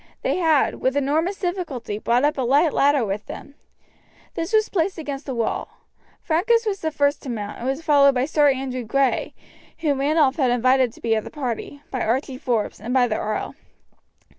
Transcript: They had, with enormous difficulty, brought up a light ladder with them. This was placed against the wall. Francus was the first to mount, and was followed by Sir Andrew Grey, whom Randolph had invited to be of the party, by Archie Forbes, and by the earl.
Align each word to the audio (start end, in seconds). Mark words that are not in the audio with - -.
They 0.23 0.37
had, 0.37 0.81
with 0.81 0.97
enormous 0.97 1.37
difficulty, 1.37 1.99
brought 1.99 2.23
up 2.25 2.35
a 2.35 2.41
light 2.41 2.73
ladder 2.73 3.05
with 3.05 3.27
them. 3.27 3.53
This 4.33 4.51
was 4.51 4.67
placed 4.67 4.97
against 4.97 5.27
the 5.27 5.35
wall. 5.35 5.77
Francus 6.23 6.65
was 6.65 6.79
the 6.79 6.89
first 6.89 7.21
to 7.21 7.29
mount, 7.29 7.59
and 7.59 7.67
was 7.67 7.83
followed 7.83 8.15
by 8.15 8.25
Sir 8.25 8.49
Andrew 8.49 8.83
Grey, 8.83 9.35
whom 9.77 9.99
Randolph 9.99 10.37
had 10.37 10.49
invited 10.49 10.91
to 10.93 11.01
be 11.01 11.13
of 11.13 11.23
the 11.23 11.29
party, 11.29 11.83
by 11.91 12.01
Archie 12.01 12.39
Forbes, 12.39 12.81
and 12.81 12.95
by 12.95 13.07
the 13.07 13.19
earl. 13.19 13.53